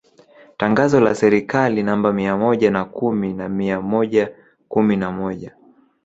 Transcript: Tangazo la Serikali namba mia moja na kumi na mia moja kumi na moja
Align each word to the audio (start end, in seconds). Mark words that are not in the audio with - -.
Tangazo 0.57 0.99
la 0.99 1.15
Serikali 1.15 1.83
namba 1.83 2.13
mia 2.13 2.37
moja 2.37 2.71
na 2.71 2.85
kumi 2.85 3.33
na 3.33 3.49
mia 3.49 3.81
moja 3.81 4.35
kumi 4.67 4.95
na 4.97 5.11
moja 5.11 5.55